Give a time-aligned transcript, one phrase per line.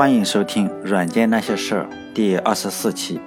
[0.00, 1.84] 欢迎收听《软件那些事儿》
[2.14, 3.20] 第二十四期，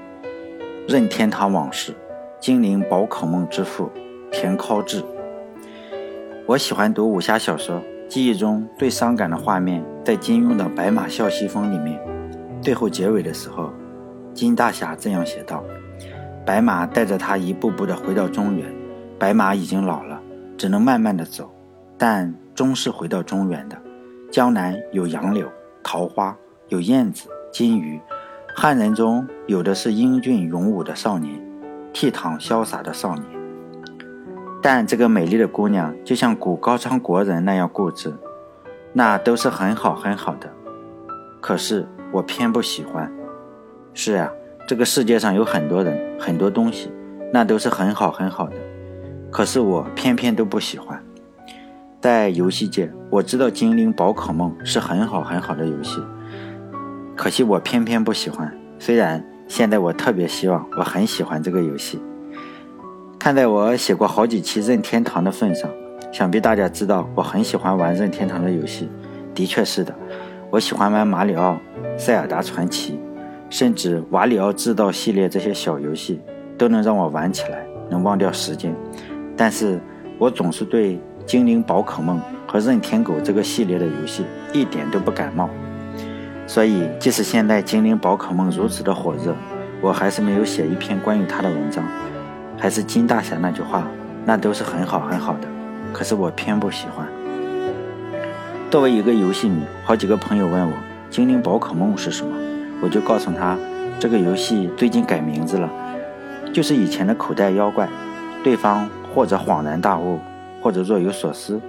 [0.88, 1.94] 任天堂往事，
[2.40, 3.92] 精灵宝可梦之父
[4.32, 5.04] 田尻智。
[6.48, 12.02] 我喜欢读武侠小说，记忆中最伤感的画面在金庸的《白马啸西风》里面，
[12.60, 13.72] 最后结尾的时候，
[14.34, 15.64] 金大侠这样写道
[16.44, 18.66] ：“白马带着他一步步的回到中原，
[19.20, 20.20] 白马已经老了，
[20.58, 21.54] 只能慢慢的走，
[22.00, 23.78] 但终是回到中原的。
[24.32, 25.48] 江南有杨柳、
[25.84, 26.36] 桃花。”
[26.70, 28.00] 有燕子、金鱼，
[28.56, 31.40] 汉人中有的是英俊勇武的少年，
[31.94, 33.26] 倜傥潇洒的少年。
[34.62, 38.14] 但这个美丽的姑娘就像古高昌国人那样固执，
[38.94, 40.50] 那都是很好很好的，
[41.42, 43.12] 可是我偏不喜欢。
[43.94, 44.32] 是啊，
[44.66, 46.90] 这个世界上有很多人、很多东西，
[47.34, 48.56] 那都是很好很好的，
[49.30, 51.04] 可是我偏偏都不喜欢。
[52.00, 56.02] 在游戏界，我知道精灵宝可梦是很好很好的游戏。
[57.16, 58.52] 可惜我偏偏不喜欢。
[58.80, 62.02] 虽然现在我特别希望，我很喜欢这个游戏。
[63.20, 65.70] 看在我写过好几期任天堂的份上，
[66.12, 68.90] 想必大家知道我很喜欢玩任天堂的游戏。
[69.34, 69.96] 的确是的，
[70.50, 71.58] 我喜欢玩马里奥、
[71.98, 73.00] 塞尔达传奇，
[73.50, 76.20] 甚至瓦里奥制造系列这些小游戏，
[76.58, 78.76] 都能让我玩起来，能忘掉时间。
[79.38, 79.80] 但是
[80.18, 85.50] 我总是对精灵宝可梦和任天狗这个系列的游戏一点都不感冒。
[86.46, 89.36] 所以，即使现在精灵宝可梦如此的火热，
[89.82, 91.84] 我还是没有写一篇关于它的文章。
[92.60, 93.88] 还是金大侠那句话，
[94.26, 95.48] 那都是很好很好的，
[95.92, 97.08] 可是我偏不喜欢。
[98.70, 100.74] 作为一个游戏迷，好几个朋友问我
[101.10, 102.36] 精灵宝可梦是什么，
[102.82, 103.58] 我就告诉他，
[104.00, 105.70] 这个游戏最近改名字了，
[106.54, 107.88] 就是以前的口袋妖怪。
[108.44, 110.20] 对方或者恍然大悟，
[110.62, 111.62] 或者若有所思。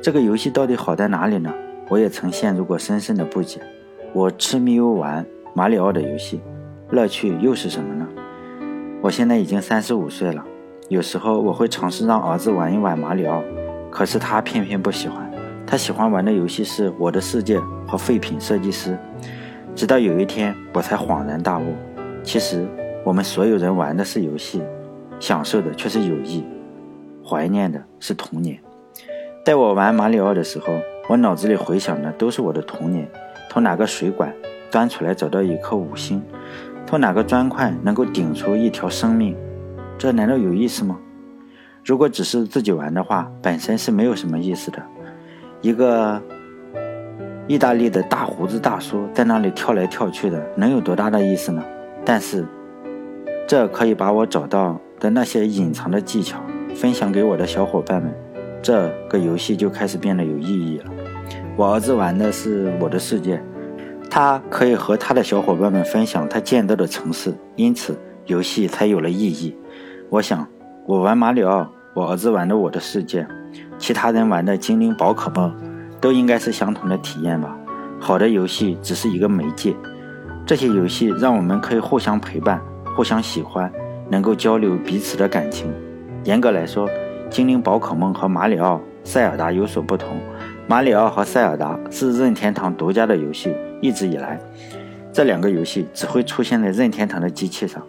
[0.00, 1.52] 这个游戏到底好在哪里呢？
[1.88, 3.60] 我也曾陷入过深深的不解。
[4.14, 6.40] 我痴迷于玩马里奥的游戏，
[6.90, 8.06] 乐趣又是什么呢？
[9.02, 10.44] 我现在已经三十五岁了，
[10.88, 13.42] 有时候我会尝试让儿子玩一玩马里奥，
[13.90, 15.28] 可是他偏偏不喜欢。
[15.66, 17.58] 他喜欢玩的游戏是《我的世界》
[17.88, 18.92] 和《废品设计师》。
[19.74, 21.74] 直到有一天，我才恍然大悟，
[22.22, 22.64] 其实
[23.02, 24.62] 我们所有人玩的是游戏，
[25.18, 26.44] 享受的却是友谊，
[27.24, 28.60] 怀念的是童年。
[29.44, 30.66] 在我玩马里奥的时候，
[31.08, 33.10] 我脑子里回想的都是我的童年。
[33.54, 34.34] 从哪个水管
[34.68, 36.20] 钻出来找到一颗五星？
[36.86, 39.36] 从哪个砖块能够顶出一条生命？
[39.96, 40.98] 这难道有意思吗？
[41.84, 44.82] 如果只是自己玩的话，本身是没有什么意思的。
[45.60, 46.20] 一个
[47.46, 51.62] 意大利的大胡子大叔在那里跳来跳去的，能有多大的意思呢？
[52.04, 52.44] 但是，
[53.46, 56.40] 这可以把我找到的那些隐藏的技巧
[56.74, 58.12] 分享给我的小伙伴们，
[58.60, 60.86] 这个游戏就开始变得有意义了。
[61.56, 63.40] 我儿子玩的是我的世界，
[64.10, 69.56] 他可以和他的小伙伴们分享他建造的城市，因此游戏才有了意义。
[70.10, 70.44] 我想，
[70.84, 73.24] 我玩马里奥，我儿子玩的我的世界，
[73.78, 75.54] 其他人玩的精灵宝可梦，
[76.00, 77.56] 都应该是相同的体验吧。
[78.00, 79.76] 好的游戏只是一个媒介，
[80.44, 82.60] 这些游戏让我们可以互相陪伴，
[82.96, 83.72] 互相喜欢，
[84.10, 85.72] 能够交流彼此的感情。
[86.24, 86.88] 严格来说，
[87.30, 90.18] 精灵宝可梦和马里奥、塞尔达有所不同。
[90.66, 94.40] 马里奥和塞尔达是任天堂独家的游戏，一直以来，
[95.12, 97.82] 这两个游戏只会出现在任天堂的机器上。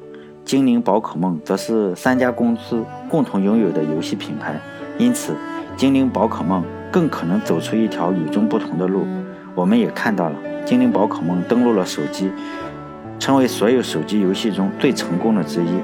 [0.43, 4.59] 精灵宝可梦则是三家公司共同拥有的游戏品牌，
[4.97, 5.33] 因此，
[5.77, 9.07] 精灵宝可梦更可能走出一条与众不同的路。
[9.55, 12.29] 我们也看到了，精灵宝可梦登陆了手机，
[13.17, 15.79] 成为所有手机游戏中最成功的之一。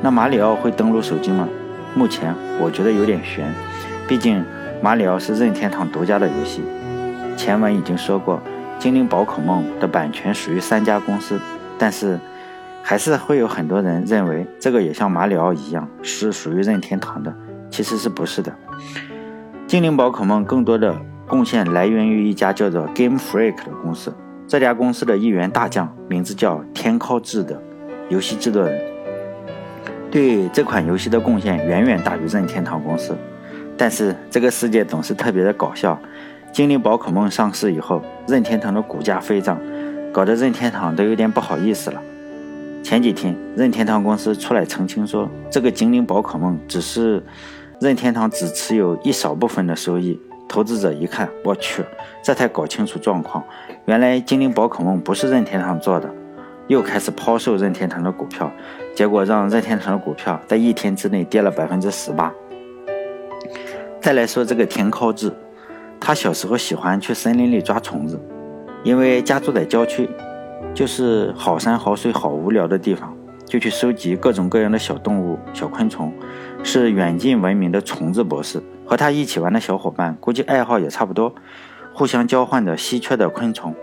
[0.00, 1.46] 那马里奥会登陆手机吗？
[1.94, 3.46] 目前我觉得有点悬，
[4.08, 4.42] 毕竟。
[4.82, 6.62] 马里奥是任天堂独家的游戏，
[7.36, 8.40] 前文已经说过，
[8.78, 11.40] 精灵宝可梦的版权属于三家公司，
[11.78, 12.18] 但是
[12.82, 17.34] 还是会有很多人认为这个也像马里奥一样是属于任天堂的，
[17.70, 18.54] 其实是不是的。
[19.66, 20.94] 精灵宝可梦更多的
[21.26, 24.14] 贡献来源于一家叫做 Game Freak 的公司，
[24.46, 27.58] 这家公司的一员大将名字叫天靠智的
[28.10, 28.78] 游戏制作人，
[30.10, 33.16] 对这款游戏的贡献远远大于任天堂公司。
[33.76, 35.98] 但是这个世界总是特别的搞笑。
[36.52, 39.60] 精灵宝可梦上市以后，任天堂的股价飞涨，
[40.12, 42.00] 搞得任天堂都有点不好意思了。
[42.82, 47.20] 前几天，任天堂公司出来澄清说，这个精灵宝可梦只是
[47.80, 50.20] 任天堂只持有一少部分的收益。
[50.46, 51.82] 投资者一看，我去，
[52.22, 53.42] 这才搞清楚状况，
[53.86, 56.08] 原来精灵宝可梦不是任天堂做的，
[56.68, 58.52] 又开始抛售任天堂的股票，
[58.94, 62.32] 结果让任天堂的股票在一天之内跌了百分之十八。
[64.00, 65.32] 再来说这个田尻智，
[65.98, 68.20] 他小时候喜欢去森林里抓虫子，
[68.82, 70.08] 因为家住在郊区，
[70.74, 76.12] 就是好山好水好无聊的地方，就去收集各种各样的小动物、小昆虫，
[76.62, 78.62] 是远近闻名的虫子博士。
[78.86, 81.34] 和他一起玩的小伙伴估计爱好也差不多，
[81.94, 83.74] 互相交换着稀缺的昆虫。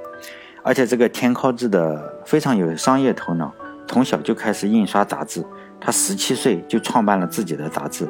[0.62, 3.52] 而且这个田尻智的非常有商业头脑，
[3.88, 5.44] 从小就开始印刷杂志。
[5.80, 8.08] 他十七岁就创办了自己的杂志，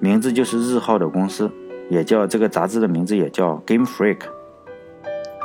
[0.00, 1.50] 名字就是日号的公司，
[1.90, 4.20] 也叫这个杂志的名字也叫 Game Freak。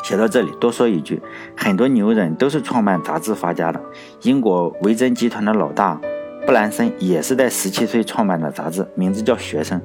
[0.03, 1.21] 写到这里，多说一句，
[1.57, 3.81] 很多牛人都是创办杂志发家的。
[4.21, 5.99] 英国维珍集团的老大
[6.45, 9.79] 布兰森也是在十七岁创办的杂志，名字叫《学生》。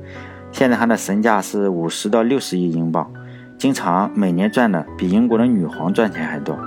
[0.52, 3.10] 现在他的身价是五十到六十亿英镑，
[3.58, 6.58] 经常每年赚的比英国的女皇赚钱还多。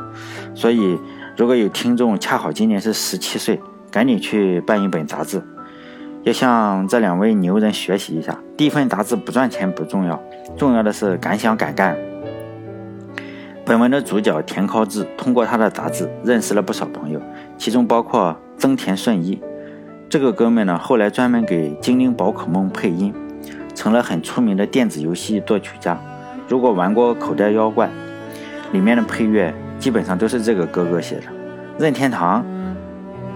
[0.56, 0.98] 所以，
[1.38, 3.62] 如果有听众恰好今年是十七岁，
[3.92, 5.42] 赶紧去办一本杂志，
[6.24, 8.40] 要向这两位牛人学习一下。
[8.56, 10.22] 第一份杂志不赚钱不重要，
[10.56, 11.98] 重要的是敢想敢干。
[13.66, 17.22] 本文的主角田尻智通过他的杂志认识了不少朋友，
[17.58, 19.42] 其中包括增田顺一。
[20.10, 23.14] 这个哥们呢，后来专门给精灵宝可梦配音，
[23.76, 26.00] 成了很出名的电子游戏作曲家。
[26.48, 27.90] 如果玩过口袋妖怪，
[28.72, 31.24] 里面的配乐基本上都是这个哥哥写的。
[31.78, 32.46] 任天堂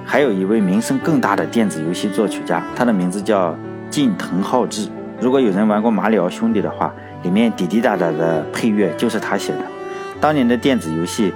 [0.09, 3.53] 还有一位名声更大的电子游戏作曲家，他的名字叫
[3.89, 4.87] 近藤浩志。
[5.19, 6.93] 如果有人玩过马里奥兄弟的话，
[7.23, 9.59] 里面滴滴答答的配乐就是他写的。
[10.21, 11.33] 当年的电子游戏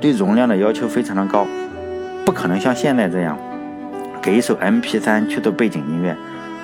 [0.00, 1.44] 对容量的要求非常的高，
[2.24, 3.36] 不可能像现在这样
[4.22, 6.16] 给一首 MP3 去做背景音乐。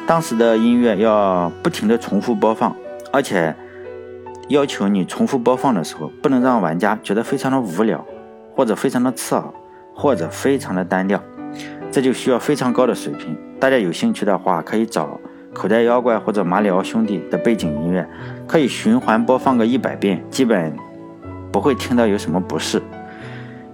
[0.06, 2.74] 当时的音乐要不停的重复播放，
[3.12, 3.52] 而且
[4.48, 8.06] 要求你重复播放的时候不能让玩家觉得非常的无聊，
[8.54, 9.44] 或者非常的刺耳，
[10.00, 11.20] 或者非常的单调，
[11.90, 13.36] 这就需要非常高的水平。
[13.58, 15.20] 大家有兴趣的话，可以找
[15.52, 18.08] 口袋妖怪或者马里奥兄弟的背景音乐，
[18.46, 20.72] 可以循环播放个一百遍，基本。
[21.50, 22.80] 不会听到有什么不适。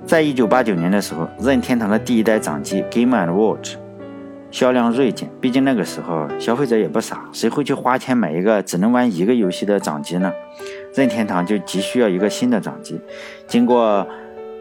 [0.06, 3.76] 在一九八九年的时候，任天堂的第一代掌机 Game and Watch
[4.50, 5.28] 销量锐减。
[5.42, 10.32] 毕竟那个时候消费者也不傻，谁会去花钱买一个只能玩一个游戏的掌机呢？
[10.94, 12.98] 任天堂就急需要一个新的掌机。
[13.46, 14.06] 经过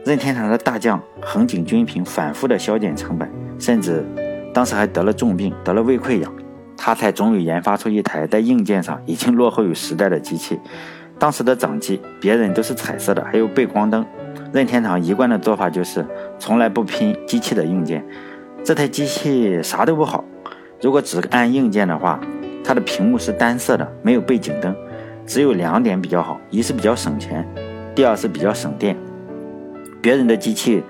[0.06, 4.06] 任天堂的大将横井军平反复的削减成本，甚至
[4.54, 6.32] 当时还得了重病，得了胃溃疡，
[6.76, 10.60] 他才终于研发出一台在硬件上已经落后于时代的机器。
[11.18, 14.06] 当时的掌机，别人都是彩色的，还有背光灯。
[14.52, 16.06] 任天堂一贯的做法就是
[16.38, 18.06] 从来不拼机器的硬件。
[18.62, 20.26] 这台机器啥都不好，
[20.82, 22.20] 如果只按硬件的话，
[22.62, 24.76] 它的屏幕是单色的，没有背景灯。
[25.26, 27.48] 只有两点比较好，一是比较省钱，
[27.96, 28.98] 第二是比较省电。
[30.04, 30.84] 别人的机器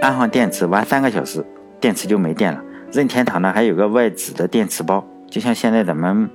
[0.00, 1.44] 安上电池玩三个小时，
[1.78, 2.58] 电池就没电了。
[2.90, 6.30] 任天堂呢还有个外置的电池包，就像现在咱们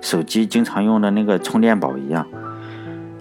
[0.00, 2.26] 手机经常用的那个充电宝一样。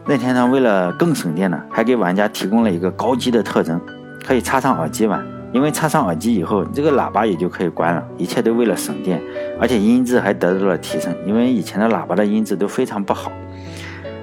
[0.07, 3.79] 任天堂为了更省电呢，还给玩家提供了一个高级的特征，
[4.25, 5.23] 可以插上耳机玩。
[5.51, 8.03] 因为插上耳机以后，这个喇叭也就可以关了。
[8.17, 9.21] 一切都为了省电，
[9.61, 11.15] 而且音质还得到了提升。
[11.27, 13.31] 因为以前的喇叭的音质都非常不好。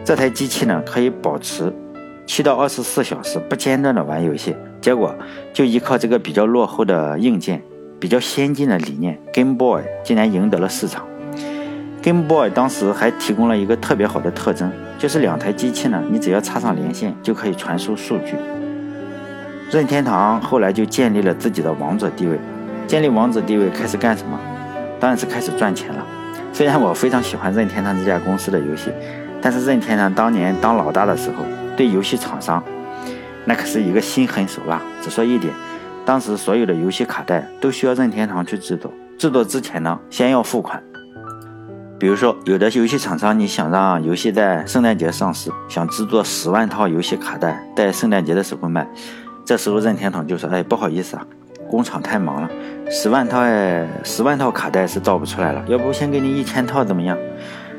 [0.04, 1.72] 这台机器呢，可以保持
[2.30, 4.54] 七到二十四小时不间断的玩游戏。
[4.80, 5.12] 结果
[5.52, 7.60] 就依靠这个比较落后的硬件、
[7.98, 11.04] 比较先进的理念，Game Boy 竟然赢得了市场。
[12.00, 14.70] Game Boy 当时还提供了一个特别好的特征。
[14.96, 18.36] 就是两台机器呢，你只要插上连线就可以传输数据。
[19.72, 22.38] 任天堂后来就建立了自己的王者地位，
[22.86, 24.38] 建立王者地位开始干什么？
[25.00, 26.06] 当然是开始赚钱了。
[26.52, 28.92] 虽然我非常喜欢任天堂这家公司的游戏，
[29.42, 31.44] 但是任天堂当年当老大的时候，
[31.80, 32.62] 对游戏厂商
[33.46, 34.82] 那可是一个心狠手辣。
[35.00, 35.50] 只说一点，
[36.04, 40.82] 当时所有的游戏卡带都需要任天堂去制作，制作之前呢，先要付款。
[41.98, 48.86] 比如说，有的游戏厂商，你想让游戏在圣诞节上市，想制作十万套游戏卡带，在圣诞节的时候卖，
[49.46, 51.26] 这时候任天堂就说：“哎，不好意思啊，
[51.70, 52.50] 工厂太忙了，
[52.90, 57.16] 十万套哎，十万套卡带是造不出来了，要不先给你一千套怎么样？”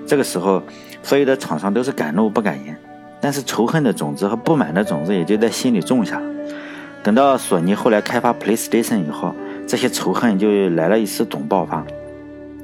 [0.07, 0.63] 这个时候，
[1.03, 2.75] 所有的厂商都是敢怒不敢言，
[3.21, 6.25] 但是仇恨的种子和不满的种子也就在心里种下了。
[7.03, 9.33] 等到索尼后来开发 PlayStation 以后，
[9.65, 11.85] 这些仇恨就来了一次总爆发，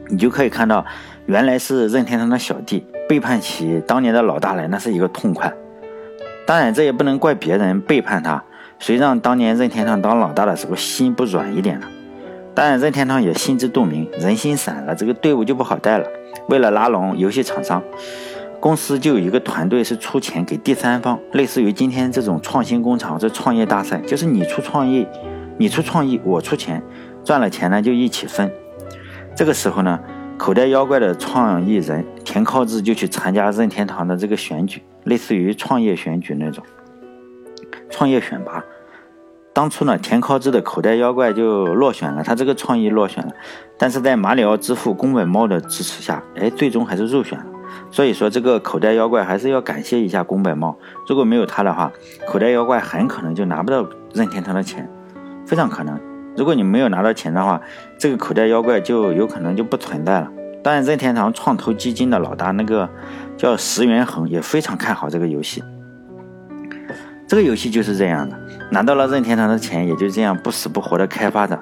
[0.10, 0.86] 你就可以看到。
[1.28, 5.54] 原来是任天堂的小弟背叛起当年的老大来，那是一个痛快。
[6.46, 8.42] 当然，这也不能怪别人背叛他，
[8.80, 11.88] 谁让当年任天堂当老大的时候心不软一点呢？
[12.56, 16.08] 当然，任天堂也心知肚明，人心散了，这个队伍就不好带了。
[16.48, 17.84] 为了拉拢游戏厂商，
[18.60, 25.08] 公司就有一个团队是出钱给第三方，类似于今天这种创新工厂这创业大赛，就是你出创意，
[25.58, 26.84] 你出创意，我出钱，
[27.24, 28.52] 赚了钱呢就一起分。
[29.36, 30.00] 这个时候呢。
[30.40, 36.64] 口袋妖怪的创意人田尻智就去参加任天堂的这个选举，类似于创业选举那种。
[37.90, 38.64] 创业选拔。
[39.52, 43.32] 当初呢，田尻智的口袋妖怪就落选了，他这个创意落选了。
[43.80, 47.46] 但是在马里奥之父宫本茂的支持下，哎，最终还是入选了。
[47.89, 50.77] 所以说，这个口袋妖怪还是要感谢一下宫本茂。
[51.08, 51.91] 如果没有他的话，
[52.27, 54.89] 口袋妖怪很可能就拿不到任天堂的钱，
[55.46, 56.00] 非常可能。
[56.36, 57.60] 如果你没有拿到钱的话，
[57.98, 60.32] 这个口袋妖怪就有可能就不存在了。
[60.63, 62.89] 当然，任天堂创投基金的老大那个
[63.38, 65.63] 叫石原恒也非常看好这个游戏。
[67.25, 68.38] 这个游戏就是这样的。
[68.70, 71.58] 拿到了任天堂的钱，也就这样不死不活的开发着。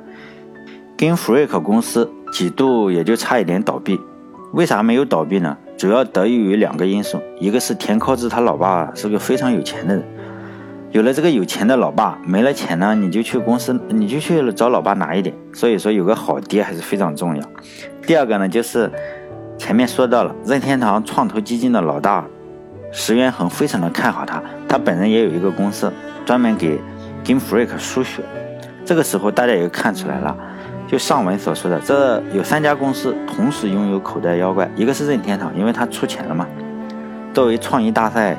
[0.98, 4.00] Game Freak 公司几度也就差一点倒闭，
[4.56, 5.58] 为啥没有倒闭呢？
[5.76, 10.04] 主要得益于两个因素，一个是田尻智他老爸是个非常有钱的人，
[10.92, 15.36] 有了这个有钱的老爸，没了钱呢，你就去公司，你就去找老爸拿一点。
[15.54, 17.44] 所以说有个好爹还是非常重要。
[18.08, 18.90] 第二个呢，就是
[19.58, 22.26] 前面说到了任天堂创投基金的老大
[22.94, 25.92] 石原恒非常的看好他，他本人也有一个公司
[26.26, 26.80] 专门给。
[27.26, 28.22] Game Freak 输血，
[28.86, 30.38] 这个时候大家也看出来了，
[30.88, 36.48] 就上文所说的，这有三家公司同时拥有口袋妖怪，一个是任天堂，因为他出钱了嘛，
[37.34, 38.38] 作为创意大赛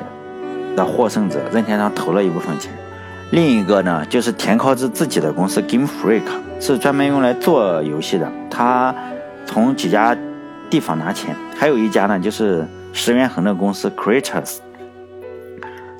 [0.75, 2.71] 的获胜者，任天堂投了一部分钱；
[3.31, 6.23] 另一个呢，就是田尻智自己的公司 Game Freak，
[6.59, 8.95] 是专门用来做游戏的，他
[9.45, 10.17] 从几家
[10.69, 14.57] 地方拿钱；还有一家呢，就是石原恒的公司 Creators，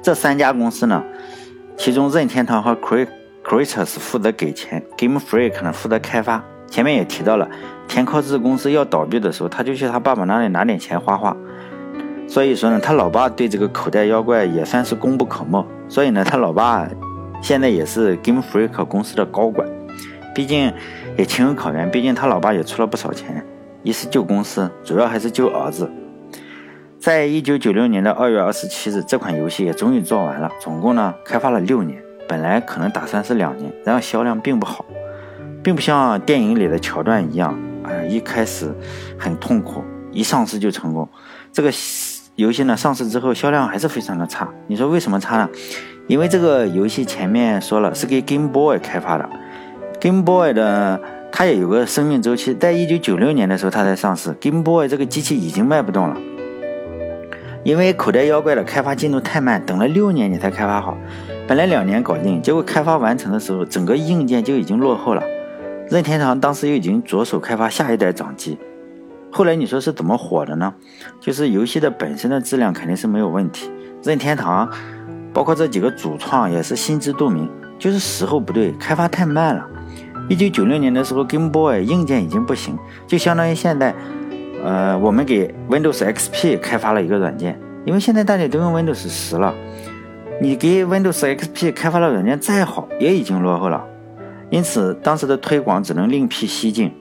[0.02, 1.04] 这三家公司呢。
[1.80, 3.08] 其中，任天堂和 Creak
[3.48, 6.44] Creators 负责给钱，Game Freak 呢负责开发。
[6.70, 7.50] 前面也提到了，
[7.88, 11.36] 田尻智公司要倒闭的时候，他就去他爸爸那里拿点钱花花。
[12.28, 15.66] 所以说呢，他老爸对这个口袋妖怪也算是功不可没。
[15.88, 16.86] 所以呢，他老爸
[17.42, 19.66] 现在也是 Game Freak 公司的高管，
[20.36, 20.74] 毕竟
[21.18, 21.90] 也情有可原。
[21.90, 23.46] 毕竟他老爸也出了不少钱，
[23.82, 25.90] 一是救公司，主要还是救儿子。
[27.00, 30.52] 在一九九六年的二月二十七日，这款游戏也终于做完了。
[30.60, 34.86] 总共呢，开发了六年，本来可能打算是两年，然后销量并不好，
[35.64, 38.74] 并不像电影里的桥段一样，啊，一开始
[39.18, 41.08] 很痛苦，一上市就成功。
[41.52, 41.72] 这个
[42.36, 44.48] 游戏呢，上市之后销量还是非常的差。
[44.68, 45.50] 你说为什么差呢？
[46.08, 49.30] 因为这个游戏前面说了是给 Game Boy 开发的
[50.00, 56.18] ，Game Boy 的它也有个生命周期，在一九九六年的时候它才上市，Game Boy 这个机器已经卖不动了。
[57.64, 60.98] 因为口袋妖怪的开发进度太慢，等了六年你才开发好，
[61.48, 65.24] 本来两年搞定，结果开发完成的时候，整个硬件就已经落后了。
[65.90, 68.58] 任天堂当时又已经着手开发下一代掌机，
[69.32, 70.74] 后来你说是怎么火的呢？
[71.22, 73.72] 就是游戏的本身的质量肯定是没有问题，
[74.04, 74.70] 任天堂
[75.34, 77.50] 包括这几个主创也是心知肚明，
[77.80, 79.66] 就是时候不对，开发太慢了。
[80.28, 82.78] 一九九六年的时候，Game Boy 硬件已经不行，
[83.08, 83.96] 就相当于现在。
[84.66, 89.54] 呃，我们给 Windows XP 开发了一个软件，因为现在大家都用 Windows 十了，
[90.40, 93.84] 你给 Windows XP 开发的软件再好，也已经落后了。
[94.52, 96.94] 因此，当时的推广只能另辟蹊径，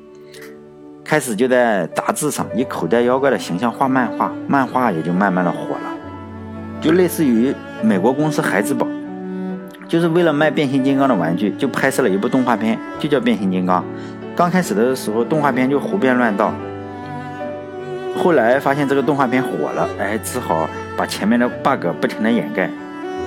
[1.04, 5.94] 开始就在杂志上以口袋妖怪的形象画漫画，漫画也就慢慢的火了，
[6.80, 8.86] 就类似于美国公司孩之宝，
[9.86, 13.84] 就是为了卖变形金刚的玩具，就拍摄了一部动画片，就叫变形金刚。
[14.34, 16.54] 刚开始的时候，动画片就胡编乱造。
[18.16, 20.66] 后来发现这个动画片火了，哎，只好
[20.96, 22.70] 把前面的 bug 不停的掩盖。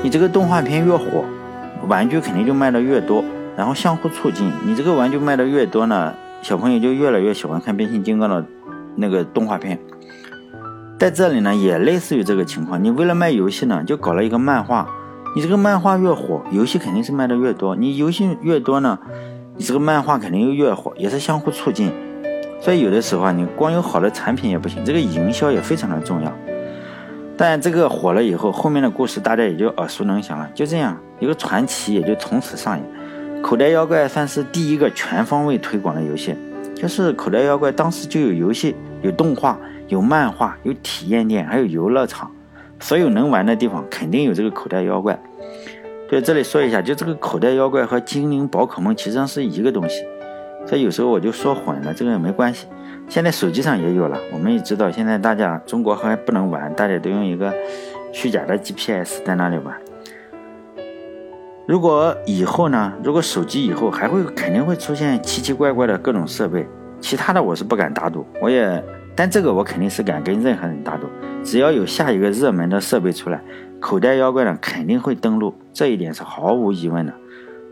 [0.01, 1.25] 你这个动画片越火，
[1.87, 3.23] 玩具肯定就卖的越多，
[3.57, 4.51] 然后相互促进。
[4.65, 8.45] 你这个玩具卖的越多呢，小朋友就越来越喜欢看变形金刚的
[8.95, 9.77] 那个动画片。
[10.97, 12.81] 在这里呢，也类似于这个情况。
[12.83, 14.87] 你为了卖游戏呢，就搞了一个漫画。
[15.35, 17.75] 你这个漫画越火，游戏肯定是卖的越多。
[17.75, 18.97] 你游戏越多呢，
[19.57, 21.91] 你这个漫画肯定又越火，也是相互促进。
[22.61, 26.33] 所以有的时候啊，你光有好的产品也不行，这个营销也非常的重要。
[27.41, 30.49] 但这个火了以后，后面的故事大家也就耳熟能详了。
[30.53, 33.41] 就这样，一个传奇也就从此上演。
[33.41, 36.35] 口袋妖怪算是第一个全方位推广的游戏，
[36.75, 42.29] 就是口袋妖怪当时就有游戏、有动画、有漫画、有体验店，还有游乐场，
[42.81, 45.17] 所有能玩的地方肯定有这个口袋妖怪。
[46.09, 50.03] 对，这里说一下，就这个口袋妖怪和精灵宝可梦其实上是一个东西。
[50.67, 52.67] 这有时候我就说混了，这个也没关系。
[53.09, 57.51] 现在手机上也有了，我们也知道，现在大家中国还不能玩，大家都用一个
[58.13, 59.75] 虚假的 GPS 在那里玩。
[61.65, 62.93] 如果以后呢？
[63.03, 66.67] 如果手机以后还会肯定会出现奇奇怪怪的各种设备，
[67.01, 68.83] 其他的我是不敢打赌，我也，
[69.15, 71.07] 但这个我肯定是敢跟任何人打赌。
[71.43, 73.41] 只要有下一个热门的设备出来，
[73.79, 77.13] 口袋妖怪呢肯定会登陆，这一点是毫无疑问的。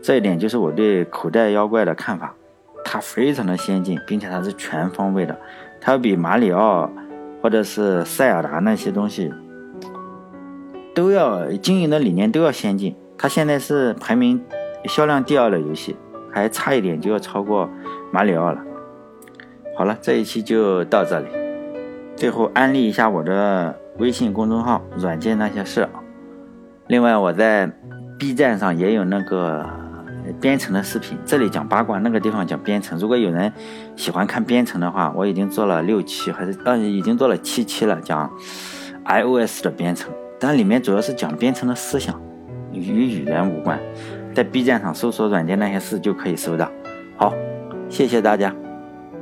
[0.02, 2.34] 这一点就是我对口袋妖怪的看法。
[2.84, 5.38] 它非常的先进，并且它是全方位的，
[5.80, 6.90] 它比马里奥
[7.42, 9.32] 或者是塞尔达那些东西
[10.94, 12.96] 都要经营的理念都要先进。
[13.16, 14.40] 它现在是排名
[14.84, 15.96] 销量第二的游戏，
[16.32, 17.68] 还差一点就要超过
[18.12, 18.60] 马里奥了。
[19.76, 21.26] 好了，这一期就到这里。
[22.16, 25.88] 最后安利一下我的微信公众号“软件那些事”。
[26.88, 27.70] 另外，我在
[28.18, 29.64] B 站上也有那个
[30.40, 32.98] 编程的视频，这里讲八卦，那个地方讲编程。
[32.98, 33.52] 如果有人
[33.96, 38.30] 喜欢看编程的话，我已经做了六期，还是呃已经做了七期了，讲
[39.06, 42.20] iOS 的编程，但里面主要是讲编程的思想，
[42.72, 43.78] 与语言无关。
[44.34, 46.70] 在 B 站上搜索“软件那些事”就可以搜到。
[47.16, 47.34] 好，
[47.88, 48.54] 谢谢大家，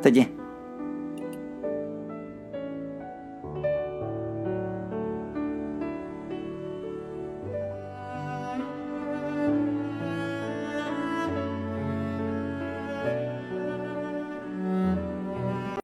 [0.02, 0.35] 再见。